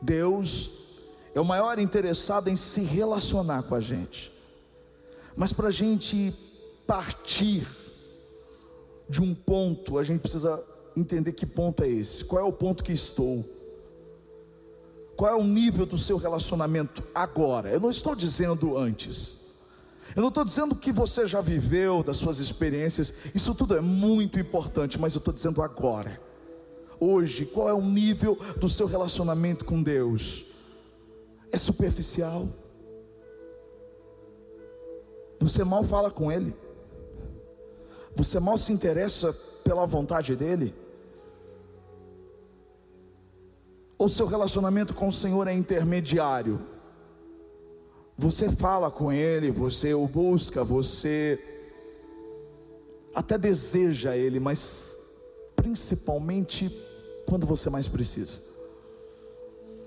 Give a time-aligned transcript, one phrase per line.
[0.00, 0.70] Deus
[1.34, 4.32] é o maior interessado em se relacionar com a gente.
[5.36, 6.34] Mas para a gente
[6.86, 7.66] partir
[9.08, 10.62] de um ponto, a gente precisa
[10.96, 12.24] entender que ponto é esse.
[12.24, 13.44] Qual é o ponto que estou?
[15.16, 17.70] Qual é o nível do seu relacionamento agora?
[17.70, 19.38] Eu não estou dizendo antes.
[20.14, 24.38] Eu não estou dizendo que você já viveu, das suas experiências, isso tudo é muito
[24.38, 26.20] importante, mas eu estou dizendo agora.
[27.00, 30.44] Hoje, qual é o nível do seu relacionamento com Deus?
[31.52, 32.48] É superficial?
[35.40, 36.54] Você mal fala com Ele?
[38.14, 40.74] Você mal se interessa pela vontade dEle?
[43.96, 46.60] Ou seu relacionamento com o Senhor é intermediário?
[48.16, 51.38] Você fala com Ele, você o busca, você
[53.14, 54.96] até deseja Ele, mas
[55.54, 56.87] principalmente
[57.28, 58.40] quando você mais precisa.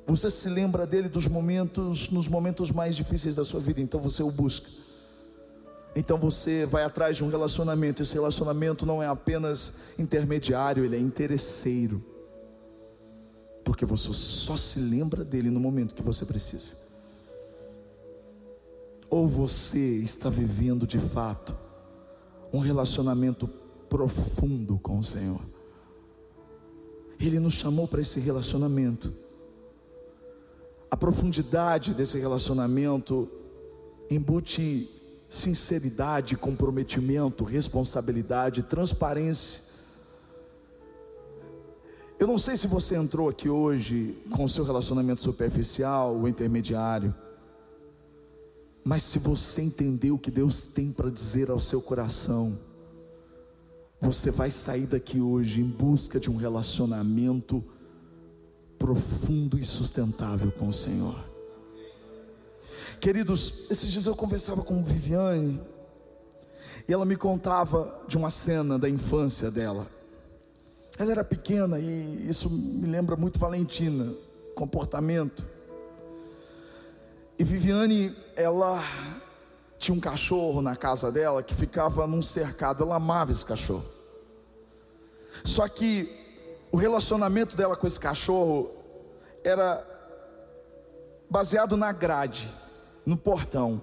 [0.05, 4.21] Você se lembra dele dos momentos, nos momentos mais difíceis da sua vida, então você
[4.21, 4.69] o busca.
[5.95, 8.03] Então você vai atrás de um relacionamento.
[8.03, 12.03] Esse relacionamento não é apenas intermediário, ele é interesseiro.
[13.63, 16.75] Porque você só se lembra dele no momento que você precisa.
[19.09, 21.55] Ou você está vivendo de fato
[22.53, 23.47] um relacionamento
[23.89, 25.41] profundo com o Senhor.
[27.21, 29.13] Ele nos chamou para esse relacionamento.
[30.89, 33.29] A profundidade desse relacionamento
[34.09, 34.89] embute
[35.29, 39.63] sinceridade, comprometimento, responsabilidade, transparência.
[42.19, 47.15] Eu não sei se você entrou aqui hoje com o seu relacionamento superficial ou intermediário,
[48.83, 52.59] mas se você entendeu o que Deus tem para dizer ao seu coração,
[54.01, 57.63] você vai sair daqui hoje em busca de um relacionamento
[58.79, 61.23] profundo e sustentável com o Senhor.
[62.99, 65.61] Queridos, esses dias eu conversava com Viviane
[66.87, 69.87] e ela me contava de uma cena da infância dela.
[70.97, 74.13] Ela era pequena e isso me lembra muito Valentina,
[74.55, 75.45] comportamento.
[77.37, 78.83] E Viviane, ela
[79.81, 83.83] tinha um cachorro na casa dela que ficava num cercado, ela amava esse cachorro.
[85.43, 86.07] Só que
[86.71, 88.69] o relacionamento dela com esse cachorro
[89.43, 89.83] era
[91.27, 92.47] baseado na grade
[93.03, 93.81] no portão.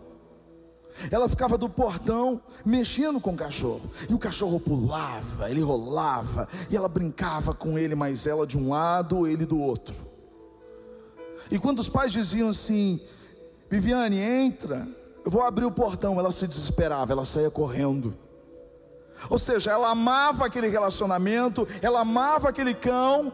[1.11, 3.91] Ela ficava do portão mexendo com o cachorro.
[4.09, 8.69] E o cachorro pulava, ele rolava, e ela brincava com ele, mas ela de um
[8.69, 9.95] lado, ele do outro.
[11.51, 13.01] E quando os pais diziam assim:
[13.69, 14.89] Viviane, entra,
[15.29, 18.15] eu vou abrir o portão, ela se desesperava, ela saía correndo.
[19.29, 23.33] Ou seja, ela amava aquele relacionamento, ela amava aquele cão,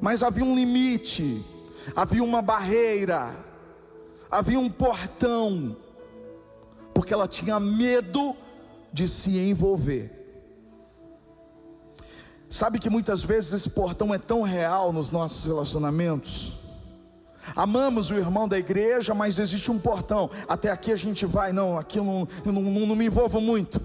[0.00, 1.44] mas havia um limite,
[1.96, 3.34] havia uma barreira
[4.32, 5.76] havia um portão,
[6.94, 8.34] porque ela tinha medo
[8.90, 10.10] de se envolver.
[12.48, 16.58] Sabe que muitas vezes esse portão é tão real nos nossos relacionamentos.
[17.56, 20.30] Amamos o irmão da igreja, mas existe um portão.
[20.48, 23.40] Até aqui a gente vai, não, aqui eu não, eu não, não, não me envolvo
[23.40, 23.80] muito.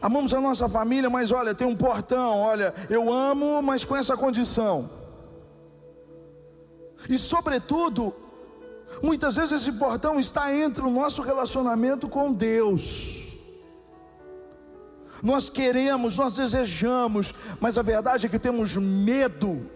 [0.00, 2.40] Amamos a nossa família, mas olha, tem um portão.
[2.40, 4.90] Olha, eu amo, mas com essa condição.
[7.08, 8.14] E sobretudo,
[9.02, 13.36] Muitas vezes esse portão está entre o nosso relacionamento com Deus.
[15.22, 19.70] Nós queremos, nós desejamos, mas a verdade é que temos medo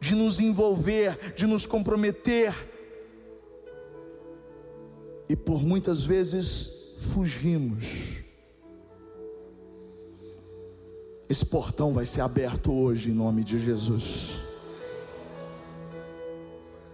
[0.00, 2.54] de nos envolver, de nos comprometer.
[5.28, 8.24] E por muitas vezes fugimos.
[11.28, 14.44] Esse portão vai ser aberto hoje em nome de Jesus.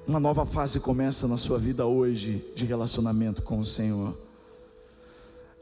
[0.06, 4.16] Uma nova fase começa na sua vida hoje de relacionamento com o Senhor.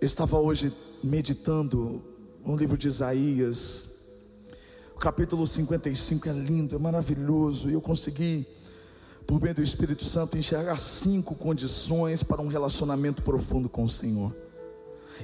[0.01, 0.72] Eu estava hoje
[1.03, 2.03] meditando
[2.45, 3.90] no livro de Isaías,
[5.00, 8.47] capítulo 55 é lindo, é maravilhoso, e eu consegui,
[9.27, 14.36] por meio do Espírito Santo, enxergar cinco condições para um relacionamento profundo com o Senhor.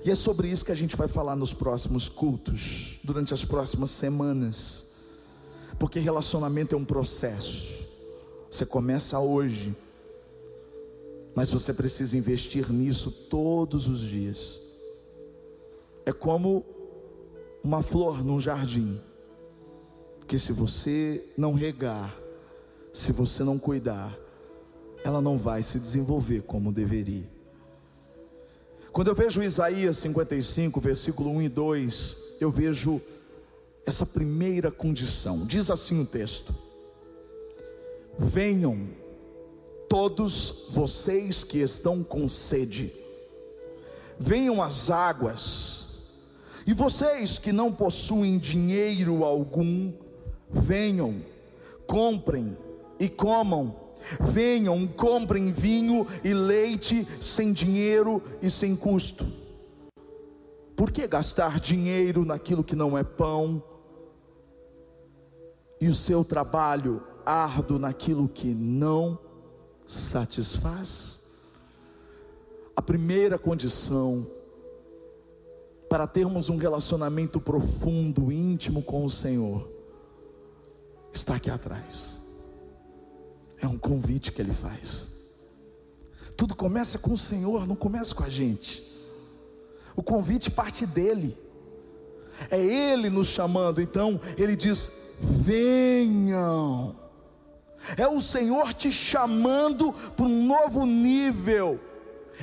[0.03, 3.91] E é sobre isso que a gente vai falar nos próximos cultos, durante as próximas
[3.91, 4.93] semanas,
[5.79, 7.87] porque relacionamento é um processo.
[8.51, 9.77] Você começa hoje,
[11.35, 14.59] mas você precisa investir nisso todos os dias.
[16.07, 16.65] É como
[17.63, 18.99] uma flor num jardim,
[20.27, 22.17] que se você não regar,
[22.93, 24.17] se você não cuidar,
[25.05, 27.29] ela não vai se desenvolver como deveria.
[28.93, 33.01] Quando eu vejo Isaías 55, versículo 1 e 2, eu vejo
[33.85, 35.45] essa primeira condição.
[35.45, 36.55] Diz assim o texto:
[38.19, 38.89] Venham,
[39.89, 42.93] todos vocês que estão com sede,
[44.19, 45.89] venham às águas,
[46.67, 49.93] e vocês que não possuem dinheiro algum,
[50.51, 51.23] venham,
[51.87, 52.57] comprem
[52.99, 53.87] e comam.
[54.21, 59.27] Venham, comprem vinho e leite sem dinheiro e sem custo.
[60.77, 63.63] Por que gastar dinheiro naquilo que não é pão?
[65.81, 69.19] E o seu trabalho árduo naquilo que não
[69.87, 71.23] satisfaz?
[72.77, 74.27] A primeira condição
[75.89, 79.76] para termos um relacionamento profundo, íntimo com o Senhor,
[81.17, 82.21] está aqui atrás.
[83.61, 85.09] É um convite que Ele faz.
[86.37, 88.83] Tudo começa com o Senhor, não começa com a gente.
[89.95, 91.37] O convite parte dele.
[92.51, 93.81] É Ele nos chamando.
[93.81, 96.97] Então Ele diz: venham.
[97.97, 101.81] É o Senhor te chamando para um novo nível.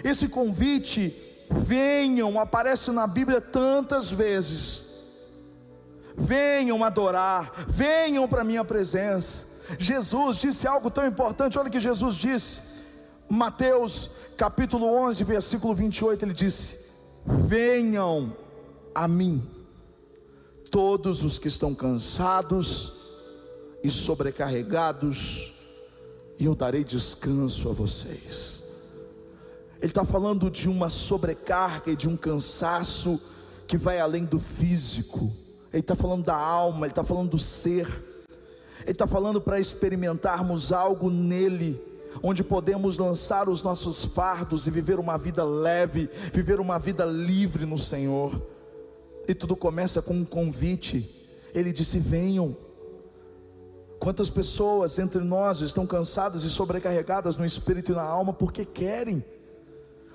[0.03, 1.15] Esse convite,
[1.49, 4.92] venham, aparece na Bíblia tantas vezes.
[6.15, 9.47] Venham adorar, venham para a minha presença.
[9.79, 12.61] Jesus disse algo tão importante, olha o que Jesus disse.
[13.29, 16.91] Mateus capítulo 11, versículo 28, ele disse:
[17.25, 18.35] Venham
[18.93, 19.43] a mim,
[20.69, 22.93] todos os que estão cansados
[23.83, 25.53] e sobrecarregados,
[26.39, 28.63] e eu darei descanso a vocês.
[29.81, 33.19] Ele está falando de uma sobrecarga e de um cansaço
[33.67, 35.33] que vai além do físico,
[35.73, 37.87] ele está falando da alma, ele está falando do ser,
[38.83, 41.81] ele está falando para experimentarmos algo nele
[42.21, 47.65] onde podemos lançar os nossos fardos e viver uma vida leve, viver uma vida livre
[47.65, 48.39] no Senhor.
[49.27, 51.09] E tudo começa com um convite.
[51.53, 52.55] Ele disse: Venham.
[53.99, 59.23] Quantas pessoas entre nós estão cansadas e sobrecarregadas no espírito e na alma porque querem,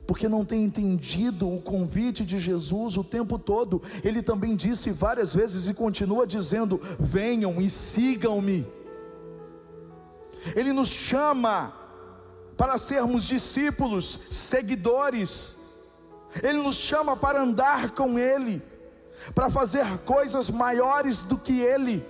[0.08, 3.82] porque não têm entendido o convite de Jesus o tempo todo.
[4.02, 8.66] Ele também disse várias vezes e continua dizendo: Venham e sigam-me.
[10.56, 11.74] Ele nos chama
[12.56, 15.58] para sermos discípulos, seguidores.
[16.42, 18.62] Ele nos chama para andar com Ele,
[19.34, 22.02] para fazer coisas maiores do que Ele.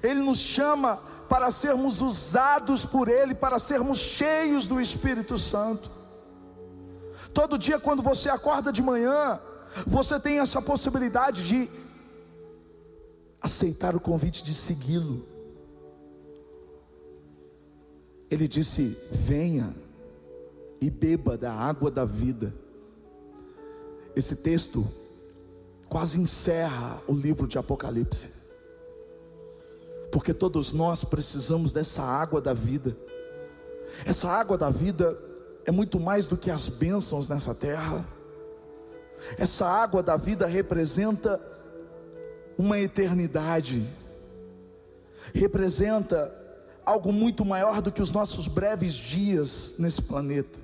[0.00, 6.05] Ele nos chama para sermos usados por Ele, para sermos cheios do Espírito Santo.
[7.36, 9.38] Todo dia, quando você acorda de manhã,
[9.86, 11.68] você tem essa possibilidade de
[13.42, 15.22] aceitar o convite de segui-lo.
[18.30, 19.76] Ele disse: Venha
[20.80, 22.54] e beba da água da vida.
[24.16, 24.88] Esse texto
[25.90, 28.30] quase encerra o livro de Apocalipse,
[30.10, 32.96] porque todos nós precisamos dessa água da vida.
[34.06, 35.25] Essa água da vida
[35.66, 38.06] é muito mais do que as bênçãos nessa terra.
[39.36, 41.40] Essa água da vida representa
[42.56, 43.86] uma eternidade,
[45.34, 46.32] representa
[46.84, 50.58] algo muito maior do que os nossos breves dias nesse planeta.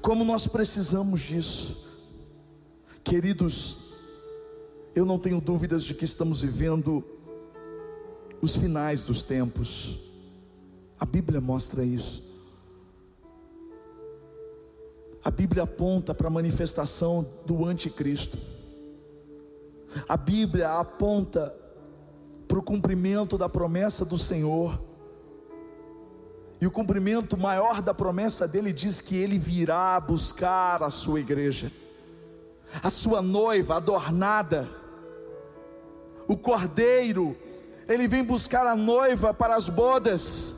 [0.00, 1.86] Como nós precisamos disso,
[3.04, 3.76] queridos,
[4.94, 7.04] eu não tenho dúvidas de que estamos vivendo
[8.40, 10.00] os finais dos tempos,
[10.98, 12.27] a Bíblia mostra isso.
[15.24, 18.38] A Bíblia aponta para a manifestação do anticristo.
[20.08, 21.54] A Bíblia aponta
[22.46, 24.78] para o cumprimento da promessa do Senhor.
[26.60, 31.70] E o cumprimento maior da promessa dele diz que ele virá buscar a sua igreja,
[32.82, 34.68] a sua noiva adornada,
[36.26, 37.36] o cordeiro,
[37.88, 40.57] ele vem buscar a noiva para as bodas.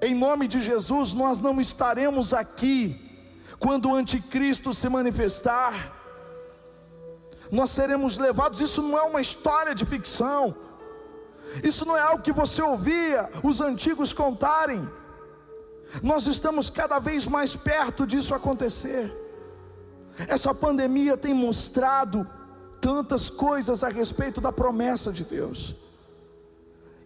[0.00, 3.00] Em nome de Jesus, nós não estaremos aqui
[3.58, 5.96] quando o anticristo se manifestar
[7.50, 8.60] nós seremos levados.
[8.60, 10.54] Isso não é uma história de ficção,
[11.62, 14.88] isso não é algo que você ouvia os antigos contarem.
[16.02, 19.12] Nós estamos cada vez mais perto disso acontecer.
[20.26, 22.26] Essa pandemia tem mostrado
[22.80, 25.76] tantas coisas a respeito da promessa de Deus.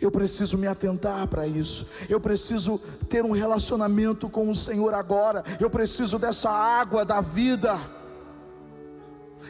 [0.00, 1.86] Eu preciso me atentar para isso.
[2.08, 2.78] Eu preciso
[3.08, 5.44] ter um relacionamento com o Senhor agora.
[5.60, 7.78] Eu preciso dessa água da vida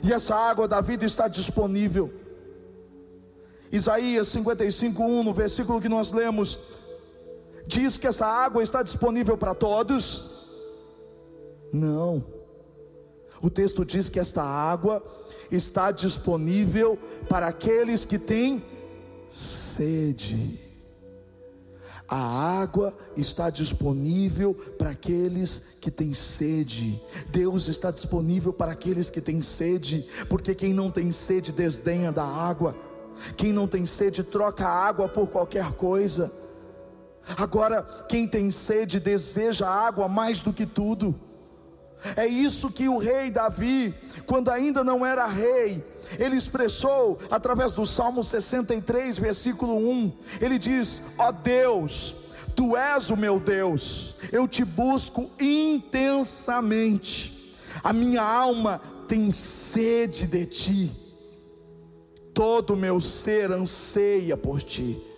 [0.02, 2.12] e essa água da vida está disponível.
[3.70, 6.58] Isaías 55:1, no versículo que nós lemos,
[7.66, 10.28] diz que essa água está disponível para todos?
[11.72, 12.24] Não.
[13.40, 15.02] O texto diz que esta água
[15.50, 18.62] está disponível para aqueles que têm
[19.30, 20.60] sede.
[22.08, 27.00] A água está disponível para aqueles que têm sede.
[27.28, 32.24] Deus está disponível para aqueles que têm sede, porque quem não tem sede desdenha da
[32.24, 32.76] água.
[33.36, 36.32] Quem não tem sede troca a água por qualquer coisa.
[37.36, 41.14] Agora, quem tem sede deseja água mais do que tudo.
[42.16, 43.94] É isso que o rei Davi,
[44.26, 45.84] quando ainda não era rei,
[46.18, 50.12] ele expressou através do Salmo 63, versículo 1.
[50.40, 52.14] Ele diz: Ó oh Deus,
[52.56, 60.46] tu és o meu Deus, eu te busco intensamente, a minha alma tem sede de
[60.46, 60.90] ti,
[62.32, 65.09] todo o meu ser anseia por ti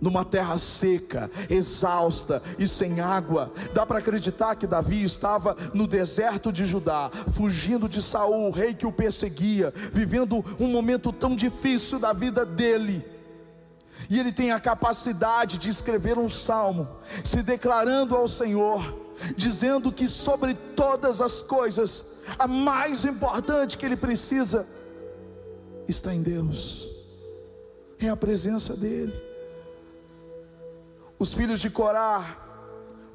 [0.00, 3.52] numa terra seca, exausta e sem água.
[3.72, 8.74] Dá para acreditar que Davi estava no deserto de Judá, fugindo de Saul, o rei
[8.74, 13.04] que o perseguia, vivendo um momento tão difícil da vida dele.
[14.08, 16.88] E ele tem a capacidade de escrever um salmo,
[17.24, 18.96] se declarando ao Senhor,
[19.36, 24.66] dizendo que sobre todas as coisas, a mais importante que ele precisa
[25.88, 26.88] está em Deus,
[27.98, 29.27] é a presença dEle
[31.18, 32.44] os filhos de Corá.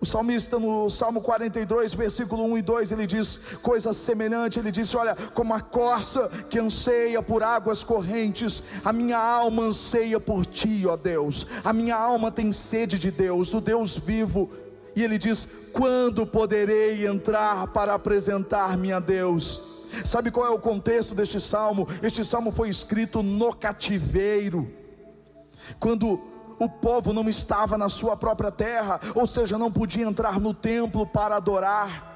[0.02, 4.98] O salmista no Salmo 42, versículo 1 e 2, ele diz coisa semelhante, ele disse:
[4.98, 10.86] Olha, como a corça que anseia por águas correntes, a minha alma anseia por ti,
[10.86, 14.50] ó Deus, a minha alma tem sede de Deus, do Deus vivo.
[14.94, 19.62] E ele diz: Quando poderei entrar para apresentar-me a Deus?
[20.04, 21.88] Sabe qual é o contexto deste salmo?
[22.02, 24.70] Este salmo foi escrito no cativeiro.
[25.80, 26.33] Quando
[26.63, 31.05] o povo não estava na sua própria terra, ou seja, não podia entrar no templo
[31.05, 32.12] para adorar.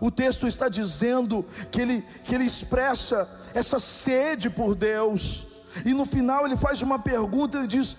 [0.00, 5.46] O texto está dizendo que ele, que ele expressa essa sede por Deus,
[5.84, 7.96] e no final ele faz uma pergunta: ele diz,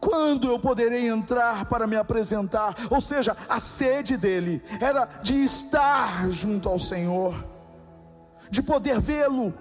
[0.00, 2.74] quando eu poderei entrar para me apresentar?
[2.90, 7.44] Ou seja, a sede dele era de estar junto ao Senhor,
[8.50, 9.54] de poder vê-lo,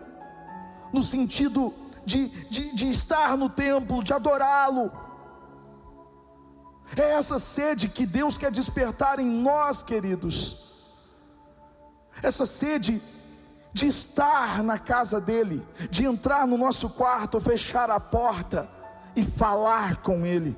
[0.94, 1.74] no sentido
[2.08, 4.90] de, de, de estar no templo, de adorá-lo.
[6.96, 10.74] É essa sede que Deus quer despertar em nós, queridos.
[12.24, 13.02] Essa sede
[13.74, 18.70] de estar na casa dEle, de entrar no nosso quarto, fechar a porta
[19.14, 20.58] e falar com Ele,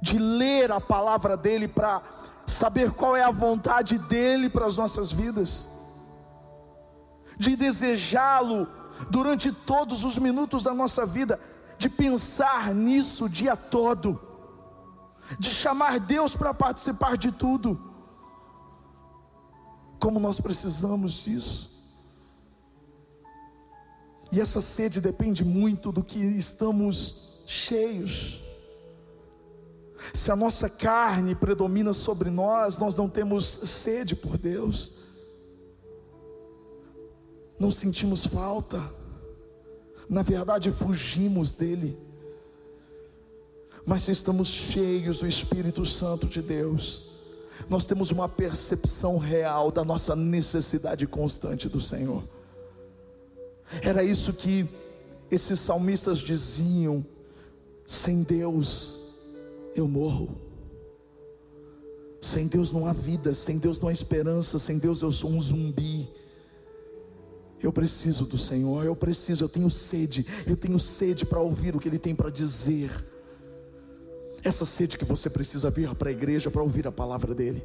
[0.00, 2.00] de ler a palavra dEle para
[2.46, 5.68] saber qual é a vontade dEle para as nossas vidas,
[7.36, 11.40] de desejá-lo durante todos os minutos da nossa vida,
[11.78, 14.20] de pensar nisso o dia todo,
[15.38, 17.80] de chamar Deus para participar de tudo.
[19.98, 21.70] Como nós precisamos disso.
[24.32, 28.40] E essa sede depende muito do que estamos cheios.
[30.14, 34.99] Se a nossa carne predomina sobre nós, nós não temos sede por Deus
[37.60, 38.82] não sentimos falta,
[40.08, 41.96] na verdade fugimos dele.
[43.84, 47.04] Mas se estamos cheios do Espírito Santo de Deus,
[47.68, 52.24] nós temos uma percepção real da nossa necessidade constante do Senhor.
[53.82, 54.66] Era isso que
[55.30, 57.04] esses salmistas diziam:
[57.86, 59.00] sem Deus
[59.76, 60.40] eu morro.
[62.22, 65.40] Sem Deus não há vida, sem Deus não há esperança, sem Deus eu sou um
[65.40, 66.08] zumbi.
[67.62, 71.78] Eu preciso do Senhor, eu preciso, eu tenho sede, eu tenho sede para ouvir o
[71.78, 72.90] que Ele tem para dizer.
[74.42, 77.62] Essa sede que você precisa vir para a igreja para ouvir a palavra dEle,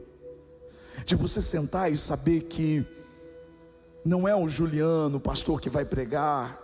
[1.06, 2.86] de você sentar e saber que
[4.04, 6.62] não é o Juliano, o pastor, que vai pregar,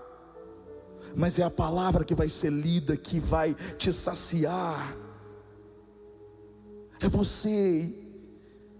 [1.16, 4.98] mas é a palavra que vai ser lida, que vai te saciar.
[7.00, 7.96] É você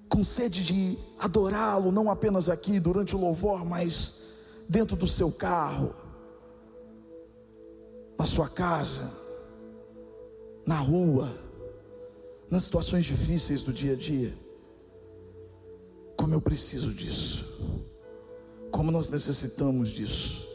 [0.08, 4.31] com sede de adorá-lo, não apenas aqui durante o louvor, mas
[4.72, 5.94] dentro do seu carro,
[8.18, 9.12] na sua casa,
[10.66, 11.30] na rua,
[12.50, 14.34] nas situações difíceis do dia a dia.
[16.16, 17.46] Como eu preciso disso,
[18.72, 20.48] como nós necessitamos disso.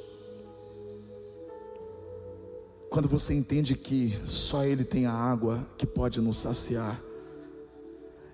[2.89, 6.99] Quando você entende que só Ele tem a água que pode nos saciar.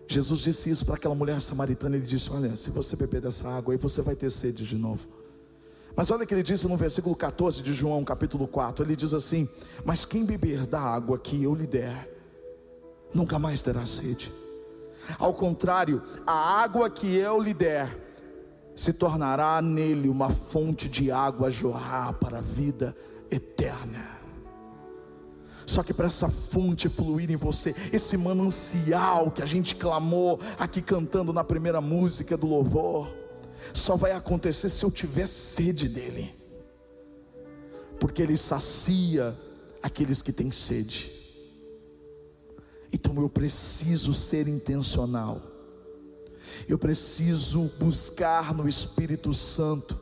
[0.06, 1.96] Jesus disse isso para aquela mulher samaritana.
[1.96, 5.21] Ele disse: Olha, se você beber dessa água, aí você vai ter sede de novo.
[5.94, 8.84] Mas olha o que ele disse no versículo 14 de João, capítulo 4.
[8.84, 9.48] Ele diz assim:
[9.84, 12.08] Mas quem beber da água que eu lhe der,
[13.14, 14.32] nunca mais terá sede.
[15.18, 16.32] Ao contrário, a
[16.62, 18.00] água que eu lhe der,
[18.74, 22.96] se tornará nele uma fonte de água a jorrar para a vida
[23.30, 24.22] eterna.
[25.66, 30.82] Só que para essa fonte fluir em você, esse manancial que a gente clamou aqui
[30.82, 33.08] cantando na primeira música do louvor,
[33.72, 36.34] só vai acontecer se eu tiver sede dele,
[37.98, 39.38] porque ele sacia
[39.82, 41.12] aqueles que têm sede.
[42.92, 45.42] Então eu preciso ser intencional,
[46.68, 49.98] eu preciso buscar no Espírito Santo,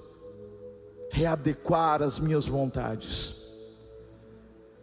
[1.11, 3.41] readequar as minhas vontades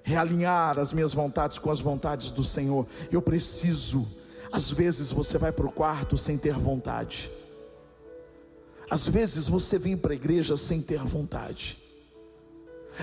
[0.07, 2.87] realinhar as minhas vontades com as vontades do Senhor.
[3.11, 4.07] Eu preciso.
[4.49, 7.29] Às vezes você vai para o quarto sem ter vontade.
[8.89, 11.77] Às vezes você vem para a igreja sem ter vontade.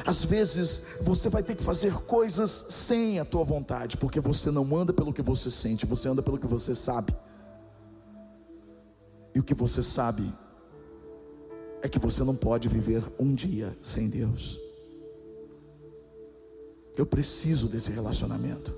[0.05, 4.77] Às vezes você vai ter que fazer coisas sem a tua vontade, porque você não
[4.77, 7.15] anda pelo que você sente, você anda pelo que você sabe.
[9.35, 10.33] E o que você sabe
[11.83, 14.59] é que você não pode viver um dia sem Deus.
[16.97, 18.75] Eu preciso desse relacionamento.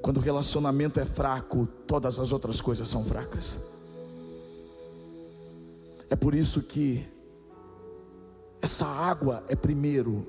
[0.00, 3.58] Quando o relacionamento é fraco, todas as outras coisas são fracas.
[6.10, 7.06] É por isso que
[8.60, 10.26] essa água é primeiro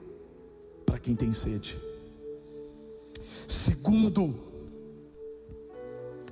[0.85, 1.77] para quem tem sede.
[3.47, 4.33] Segundo,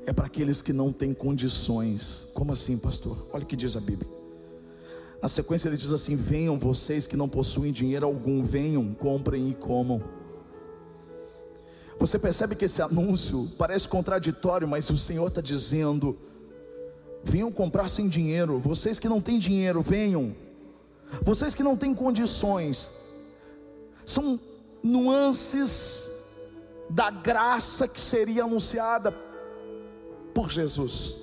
[0.05, 2.27] é para aqueles que não têm condições.
[2.33, 3.27] Como assim, pastor?
[3.33, 4.09] Olha o que diz a Bíblia.
[5.21, 9.53] Na sequência ele diz assim: Venham vocês que não possuem dinheiro algum, venham, comprem e
[9.53, 10.01] comam.
[11.99, 16.17] Você percebe que esse anúncio parece contraditório, mas o Senhor está dizendo:
[17.23, 18.59] venham comprar sem dinheiro.
[18.59, 20.35] Vocês que não têm dinheiro, venham.
[21.21, 22.91] Vocês que não têm condições,
[24.05, 24.39] são
[24.83, 26.11] nuances
[26.89, 29.11] da graça que seria anunciada
[30.33, 31.17] por Jesus.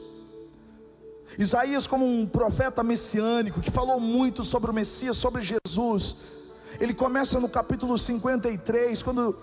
[1.38, 6.16] Isaías, como um profeta messiânico, que falou muito sobre o Messias, sobre Jesus,
[6.80, 9.36] ele começa no capítulo 53, quando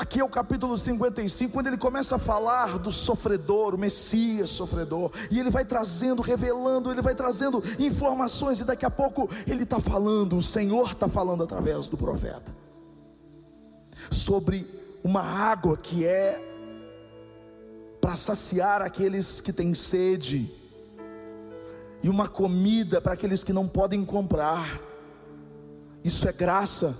[0.00, 5.12] aqui é o capítulo 55, quando ele começa a falar do sofredor, o Messias sofredor,
[5.30, 9.78] e ele vai trazendo, revelando, ele vai trazendo informações, e daqui a pouco ele está
[9.78, 12.54] falando, o Senhor está falando através do profeta,
[14.10, 14.66] sobre
[15.04, 16.46] uma água que é
[18.00, 20.50] para saciar aqueles que têm sede,
[22.02, 24.80] e uma comida para aqueles que não podem comprar.
[26.02, 26.96] Isso é graça.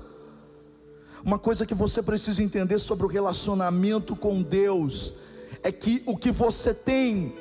[1.25, 5.15] Uma coisa que você precisa entender sobre o relacionamento com Deus
[5.63, 7.35] é que o que você tem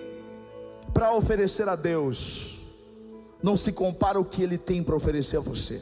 [0.94, 2.60] para oferecer a Deus
[3.42, 5.82] não se compara ao que Ele tem para oferecer a você.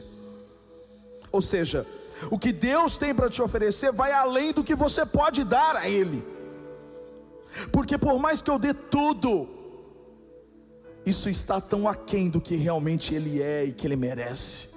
[1.32, 1.86] Ou seja,
[2.30, 5.88] o que Deus tem para te oferecer vai além do que você pode dar a
[5.88, 6.24] Ele.
[7.72, 9.48] Porque por mais que eu dê tudo,
[11.04, 14.68] isso está tão aquém do que realmente ele é e que ele merece.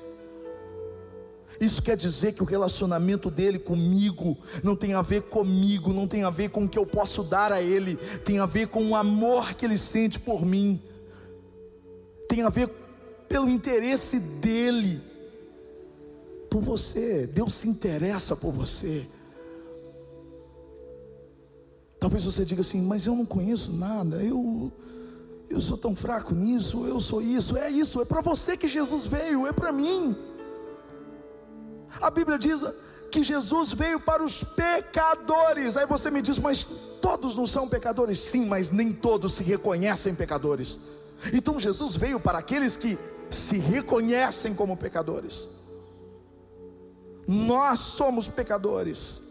[1.61, 6.23] Isso quer dizer que o relacionamento dele comigo não tem a ver comigo, não tem
[6.23, 8.95] a ver com o que eu posso dar a ele, tem a ver com o
[8.95, 10.81] amor que ele sente por mim,
[12.27, 12.67] tem a ver
[13.29, 14.99] pelo interesse dele
[16.49, 17.27] por você.
[17.27, 19.05] Deus se interessa por você.
[21.99, 24.71] Talvez você diga assim, mas eu não conheço nada, eu
[25.47, 29.05] eu sou tão fraco nisso, eu sou isso, é isso, é para você que Jesus
[29.05, 30.15] veio, é para mim.
[31.99, 32.63] A Bíblia diz
[33.11, 35.75] que Jesus veio para os pecadores.
[35.75, 36.65] Aí você me diz, mas
[37.01, 38.19] todos não são pecadores?
[38.19, 40.79] Sim, mas nem todos se reconhecem pecadores.
[41.33, 42.97] Então Jesus veio para aqueles que
[43.29, 45.49] se reconhecem como pecadores.
[47.27, 49.21] Nós somos pecadores.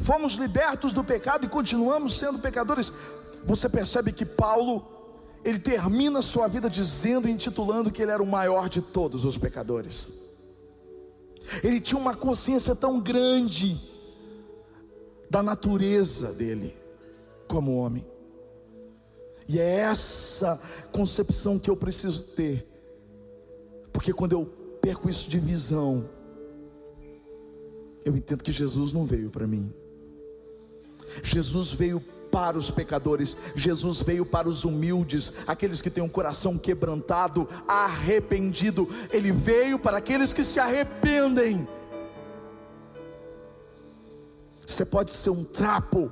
[0.00, 2.92] Fomos libertos do pecado e continuamos sendo pecadores.
[3.44, 4.86] Você percebe que Paulo
[5.44, 10.21] ele termina sua vida dizendo, intitulando que ele era o maior de todos os pecadores.
[11.62, 13.80] Ele tinha uma consciência tão grande
[15.30, 16.76] da natureza dele
[17.48, 18.06] como homem.
[19.48, 20.60] E é essa
[20.92, 22.66] concepção que eu preciso ter.
[23.92, 24.46] Porque quando eu
[24.80, 26.08] perco isso de visão,
[28.04, 29.72] eu entendo que Jesus não veio para mim.
[31.22, 32.02] Jesus veio
[32.32, 38.88] para os pecadores, Jesus veio para os humildes, aqueles que têm um coração quebrantado, arrependido.
[39.10, 41.68] Ele veio para aqueles que se arrependem.
[44.66, 46.10] Você pode ser um trapo,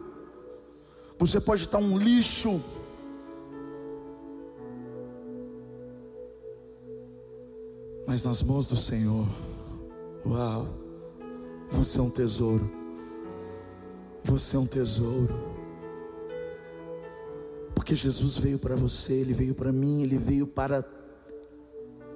[1.19, 2.63] você pode estar um lixo,
[8.07, 9.27] mas nas mãos do Senhor,
[10.27, 10.69] uau,
[11.71, 12.71] você é um tesouro,
[14.23, 15.50] você é um tesouro.
[17.81, 20.85] Porque Jesus veio para você, Ele veio para mim, Ele veio para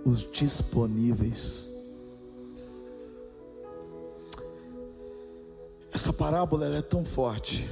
[0.05, 1.73] os disponíveis.
[5.91, 7.67] Essa parábola é tão forte.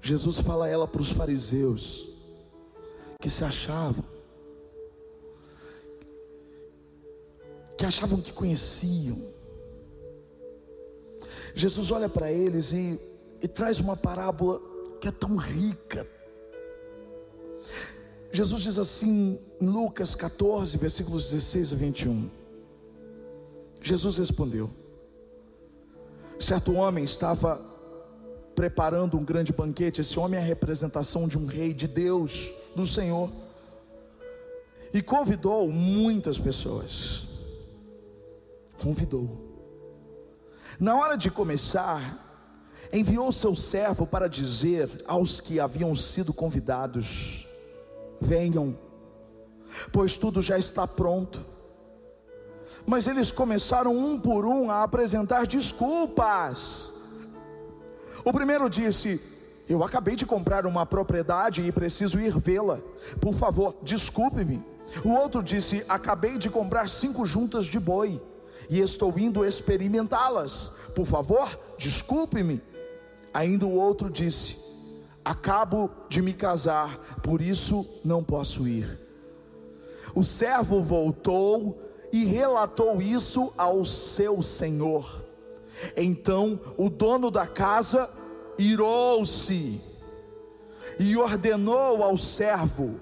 [0.00, 2.08] Jesus fala ela para os fariseus
[3.20, 4.02] que se achavam,
[7.76, 9.22] que achavam que conheciam.
[11.54, 12.98] Jesus olha para eles e,
[13.42, 14.58] e traz uma parábola
[15.02, 16.18] que é tão rica.
[18.32, 22.30] Jesus diz assim em Lucas 14, versículos 16 a 21.
[23.82, 24.70] Jesus respondeu:
[26.38, 27.60] Certo homem estava
[28.54, 30.00] preparando um grande banquete.
[30.00, 33.32] Esse homem é a representação de um rei, de Deus, do Senhor.
[34.92, 37.24] E convidou muitas pessoas.
[38.80, 39.50] Convidou.
[40.78, 42.26] Na hora de começar,
[42.92, 47.46] enviou seu servo para dizer aos que haviam sido convidados:
[48.20, 48.76] Venham,
[49.92, 51.44] pois tudo já está pronto.
[52.86, 56.92] Mas eles começaram um por um a apresentar desculpas.
[58.24, 59.20] O primeiro disse:
[59.68, 62.80] Eu acabei de comprar uma propriedade e preciso ir vê-la.
[63.20, 64.64] Por favor, desculpe-me.
[65.04, 68.20] O outro disse: Acabei de comprar cinco juntas de boi
[68.68, 70.72] e estou indo experimentá-las.
[70.94, 72.62] Por favor, desculpe-me.
[73.32, 74.69] Ainda o outro disse:
[75.30, 78.98] Acabo de me casar, por isso não posso ir.
[80.12, 81.80] O servo voltou
[82.12, 85.24] e relatou isso ao seu senhor.
[85.96, 88.10] Então o dono da casa
[88.58, 89.80] irou-se
[90.98, 92.98] e ordenou ao servo: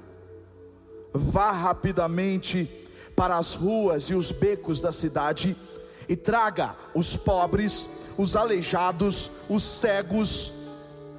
[1.14, 2.70] vá rapidamente
[3.16, 5.56] para as ruas e os becos da cidade
[6.06, 7.88] e traga os pobres,
[8.18, 10.57] os aleijados, os cegos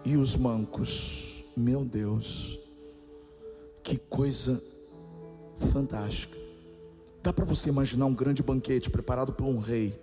[0.10, 1.43] e os mancos.
[1.56, 2.58] Meu Deus,
[3.84, 4.62] que coisa
[5.72, 6.38] fantástica.
[7.22, 10.00] Dá para você imaginar um grande banquete preparado por um rei.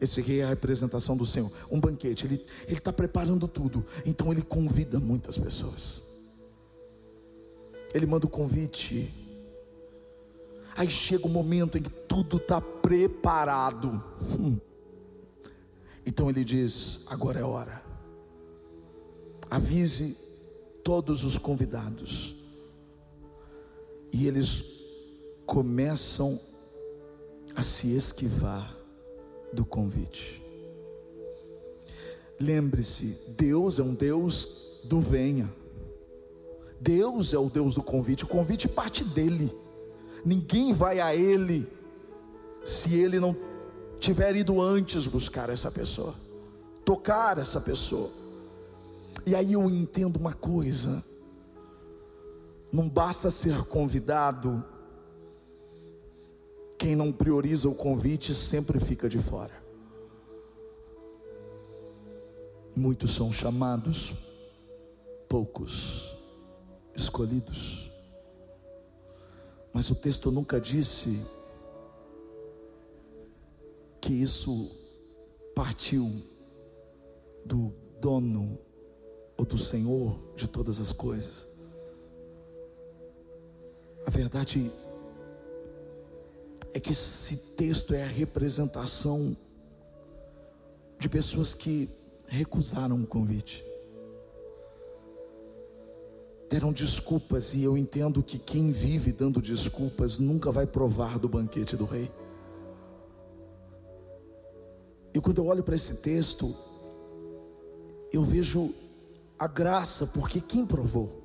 [0.00, 1.50] Esse rei é a representação do Senhor.
[1.70, 3.84] Um banquete, ele está preparando tudo.
[4.06, 6.04] Então ele convida muitas pessoas.
[7.92, 9.12] Ele manda o convite.
[10.76, 14.00] Aí chega o momento em que tudo está preparado.
[14.38, 14.56] Hum.
[16.06, 17.87] Então ele diz: agora é hora.
[19.50, 20.16] Avise
[20.82, 22.34] todos os convidados.
[24.12, 24.64] E eles
[25.46, 26.40] começam
[27.54, 28.76] a se esquivar
[29.52, 30.42] do convite.
[32.40, 35.52] Lembre-se, Deus é um Deus do venha.
[36.80, 38.24] Deus é o Deus do convite.
[38.24, 39.52] O convite parte dele.
[40.24, 41.66] Ninguém vai a ele
[42.64, 43.36] se ele não
[43.98, 46.14] tiver ido antes buscar essa pessoa,
[46.84, 48.10] tocar essa pessoa.
[49.28, 51.04] E aí eu entendo uma coisa:
[52.72, 54.64] não basta ser convidado,
[56.78, 59.62] quem não prioriza o convite sempre fica de fora.
[62.74, 64.14] Muitos são chamados,
[65.28, 66.16] poucos
[66.94, 67.92] escolhidos.
[69.74, 71.22] Mas o texto nunca disse
[74.00, 74.70] que isso
[75.54, 76.22] partiu
[77.44, 78.67] do dono
[79.38, 81.46] ou do Senhor de todas as coisas.
[84.04, 84.72] A verdade
[86.74, 89.36] é que esse texto é a representação
[90.98, 91.88] de pessoas que
[92.26, 93.64] recusaram o convite.
[96.50, 101.76] Deram desculpas, e eu entendo que quem vive dando desculpas nunca vai provar do banquete
[101.76, 102.10] do rei.
[105.14, 106.54] E quando eu olho para esse texto,
[108.10, 108.74] eu vejo
[109.38, 111.22] a graça, porque quem provou?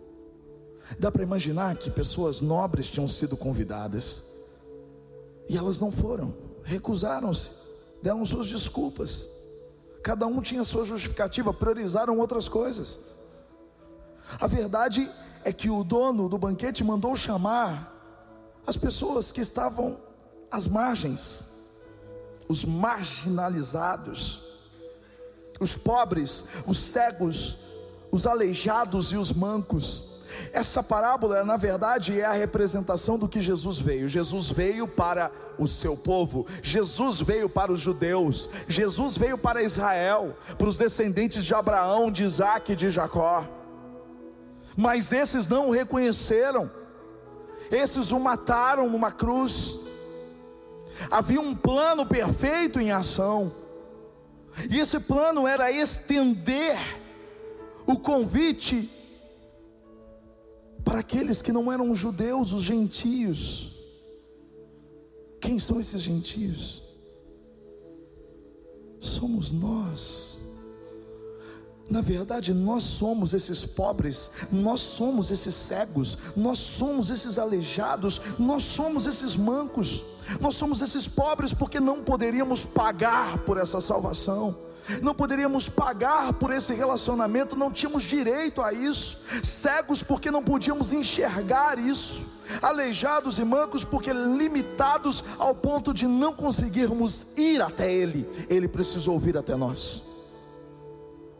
[0.99, 4.23] Dá para imaginar que pessoas nobres tinham sido convidadas,
[5.49, 7.51] e elas não foram, recusaram-se,
[8.01, 9.27] deram suas desculpas.
[10.03, 12.99] Cada um tinha sua justificativa, priorizaram outras coisas.
[14.39, 15.09] A verdade
[15.43, 17.91] é que o dono do banquete mandou chamar
[18.65, 19.97] as pessoas que estavam
[20.51, 21.47] às margens,
[22.47, 24.41] os marginalizados,
[25.59, 27.57] os pobres, os cegos,
[28.13, 30.03] os aleijados e os mancos.
[30.51, 34.07] Essa parábola, na verdade, é a representação do que Jesus veio.
[34.07, 40.37] Jesus veio para o seu povo, Jesus veio para os judeus, Jesus veio para Israel,
[40.59, 43.47] para os descendentes de Abraão, de Isaac e de Jacó.
[44.77, 46.69] Mas esses não o reconheceram,
[47.71, 49.79] esses o mataram numa cruz.
[51.09, 53.51] Havia um plano perfeito em ação,
[54.69, 57.02] e esse plano era estender
[57.85, 58.89] o convite
[60.83, 63.71] para aqueles que não eram judeus, os gentios.
[65.39, 66.81] Quem são esses gentios?
[68.99, 70.39] Somos nós.
[71.89, 78.63] Na verdade, nós somos esses pobres, nós somos esses cegos, nós somos esses aleijados, nós
[78.63, 80.03] somos esses mancos,
[80.39, 84.57] nós somos esses pobres porque não poderíamos pagar por essa salvação,
[85.01, 90.91] não poderíamos pagar por esse relacionamento, não tínhamos direito a isso, cegos porque não podíamos
[90.91, 92.25] enxergar isso,
[92.61, 99.19] aleijados e mancos porque limitados ao ponto de não conseguirmos ir até Ele, Ele precisou
[99.19, 100.03] vir até nós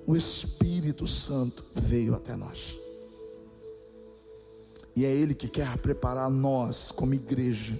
[0.06, 2.80] o Espírito Santo veio até nós.
[4.96, 7.80] E é Ele que quer preparar nós, como igreja,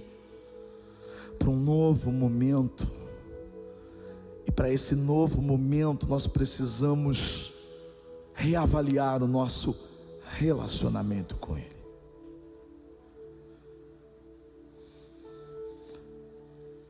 [1.38, 2.86] para um novo momento.
[4.46, 7.52] E para esse novo momento, nós precisamos
[8.34, 9.76] reavaliar o nosso
[10.36, 11.74] relacionamento com Ele.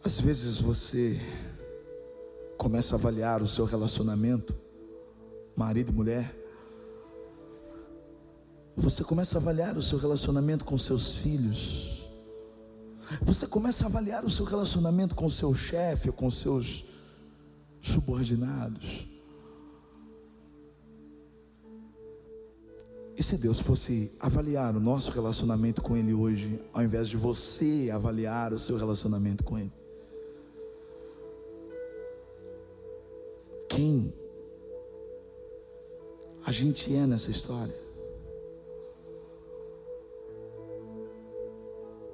[0.05, 1.19] Às vezes você
[2.59, 4.55] começa a avaliar o seu relacionamento
[5.57, 6.35] marido e mulher,
[8.77, 12.09] você começa a avaliar o seu relacionamento com seus filhos,
[13.23, 16.85] você começa a avaliar o seu relacionamento com seu chefe, com seus
[17.89, 19.09] subordinados.
[23.17, 27.91] E se Deus fosse avaliar o nosso relacionamento com Ele hoje, ao invés de você
[27.93, 29.73] avaliar o seu relacionamento com Ele?
[33.69, 34.13] Quem
[36.45, 37.75] a gente é nessa história.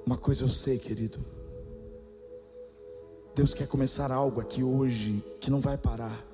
[0.05, 1.19] Uma coisa eu sei, querido.
[3.33, 6.25] Deus quer começar algo aqui hoje que não vai parar.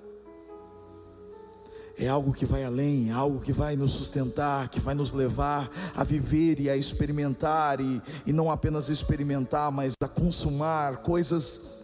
[1.99, 5.71] É algo que vai além, é algo que vai nos sustentar, que vai nos levar
[5.95, 11.77] a viver e a experimentar, e, e não apenas experimentar, mas a consumar coisas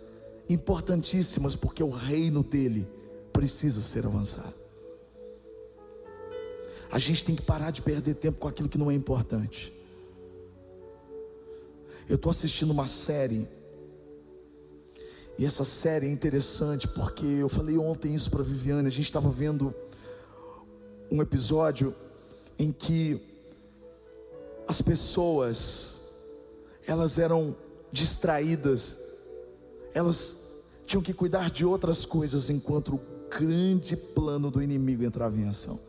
[0.47, 2.87] importantíssimas, porque o reino dele
[3.31, 4.53] precisa ser avançado.
[6.91, 9.73] A gente tem que parar de perder tempo com aquilo que não é importante.
[12.07, 13.47] Eu estou assistindo uma série.
[15.37, 18.87] E essa série é interessante porque eu falei ontem isso para Viviane.
[18.87, 19.73] A gente estava vendo
[21.11, 21.95] um episódio
[22.57, 23.21] em que
[24.67, 26.01] as pessoas
[26.85, 27.55] elas eram
[27.91, 28.97] distraídas,
[29.93, 35.47] elas tinham que cuidar de outras coisas enquanto o grande plano do inimigo entrava em
[35.47, 35.79] ação.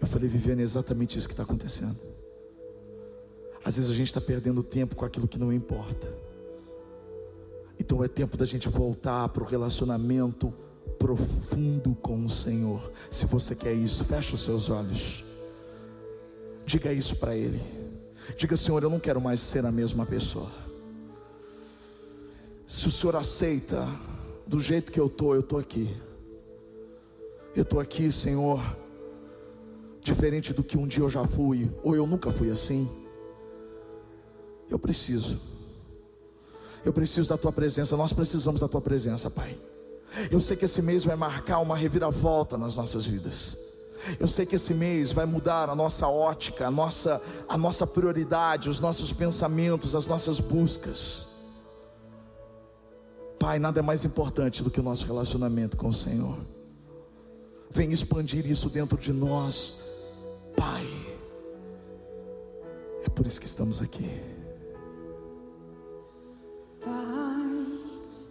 [0.00, 1.96] Eu falei, Viviane, é exatamente isso que está acontecendo.
[3.64, 6.08] Às vezes a gente está perdendo tempo com aquilo que não importa.
[7.78, 10.52] Então é tempo da gente voltar para o relacionamento
[10.98, 12.90] profundo com o Senhor.
[13.10, 15.24] Se você quer isso, feche os seus olhos.
[16.64, 17.62] Diga isso para Ele.
[18.36, 20.50] Diga, Senhor, eu não quero mais ser a mesma pessoa.
[22.66, 23.88] Se o Senhor aceita
[24.46, 25.96] do jeito que eu estou, eu estou aqui.
[27.54, 28.60] Eu estou aqui, Senhor
[30.08, 32.88] diferente do que um dia eu já fui, ou eu nunca fui assim.
[34.70, 35.38] Eu preciso,
[36.84, 39.58] eu preciso da tua presença, nós precisamos da tua presença, Pai.
[40.30, 43.58] Eu sei que esse mês vai marcar uma reviravolta nas nossas vidas.
[44.18, 48.70] Eu sei que esse mês vai mudar a nossa ótica, a nossa, a nossa prioridade,
[48.70, 51.26] os nossos pensamentos, as nossas buscas.
[53.38, 56.38] Pai, nada é mais importante do que o nosso relacionamento com o Senhor.
[57.70, 59.88] Vem expandir isso dentro de nós
[60.58, 60.86] Pai.
[63.04, 64.10] É por isso que estamos aqui.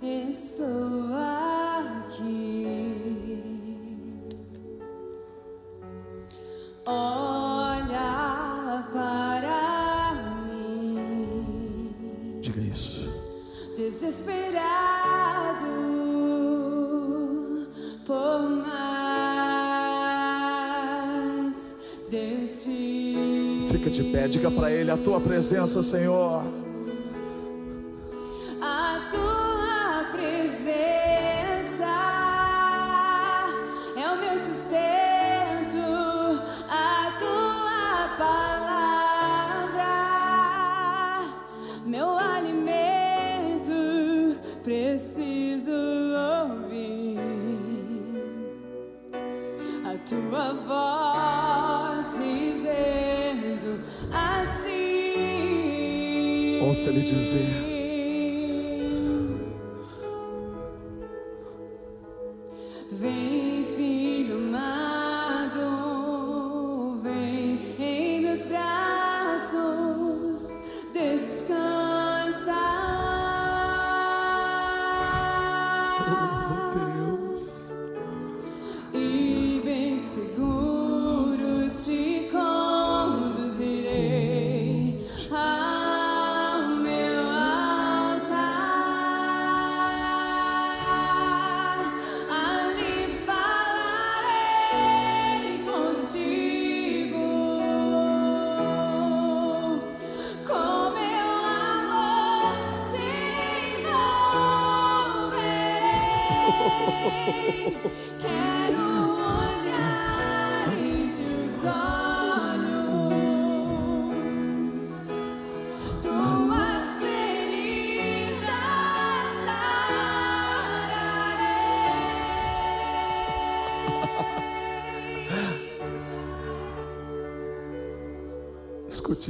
[0.01, 2.67] Estou aqui.
[6.85, 8.07] Olha
[8.91, 10.13] para
[10.47, 11.91] mim.
[12.41, 13.09] Diga isso.
[13.75, 15.65] Desesperado
[18.05, 18.97] por mais.
[23.69, 26.43] Fica de pé, diga para Ele a tua presença, Senhor.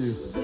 [0.01, 0.39] Está.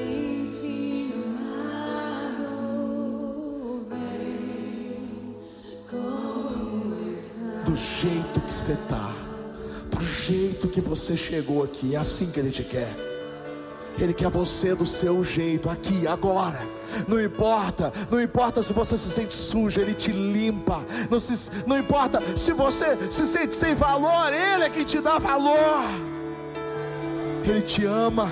[7.66, 9.12] Do jeito que você está,
[9.90, 12.96] do jeito que você chegou aqui, é assim que Ele te quer.
[13.98, 16.68] Ele quer você do seu jeito, aqui, agora.
[17.08, 20.84] Não importa, não importa se você se sente sujo, Ele te limpa.
[21.10, 25.20] Não, se, não importa se você se sente sem valor, Ele é quem te dá
[25.20, 25.84] valor.
[27.46, 28.32] Ele te ama.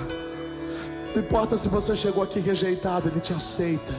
[1.14, 3.94] Não importa se você chegou aqui rejeitado, Ele te aceita.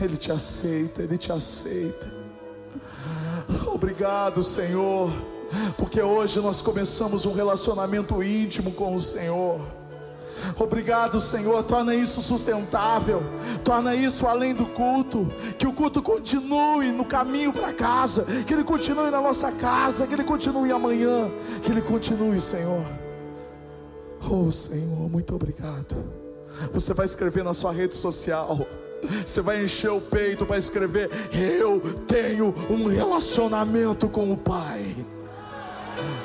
[0.00, 2.12] Ele te aceita, Ele te aceita.
[3.66, 5.10] Obrigado, Senhor,
[5.76, 9.60] porque hoje nós começamos um relacionamento íntimo com o Senhor.
[10.58, 11.62] Obrigado, Senhor.
[11.62, 13.22] Torna isso sustentável.
[13.62, 15.30] Torna isso além do culto.
[15.58, 18.24] Que o culto continue no caminho para casa.
[18.46, 20.06] Que ele continue na nossa casa.
[20.06, 21.30] Que ele continue amanhã.
[21.62, 22.84] Que ele continue, Senhor.
[24.30, 25.96] Oh, Senhor, muito obrigado.
[26.72, 28.66] Você vai escrever na sua rede social.
[29.26, 34.94] Você vai encher o peito para escrever: Eu tenho um relacionamento com o Pai.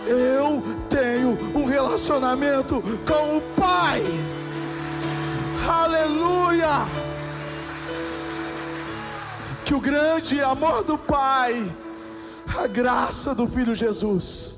[0.05, 4.03] Eu tenho um relacionamento com o Pai.
[5.67, 6.85] Aleluia!
[9.65, 11.69] Que o grande amor do Pai,
[12.57, 14.56] a graça do Filho Jesus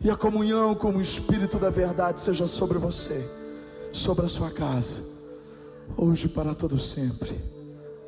[0.00, 3.28] e a comunhão com o Espírito da Verdade seja sobre você,
[3.92, 5.02] sobre a sua casa,
[5.96, 7.36] hoje e para todo sempre.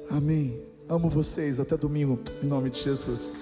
[0.08, 0.62] Amém.
[0.88, 1.60] Amo vocês.
[1.60, 3.34] Até domingo, em nome de Jesus.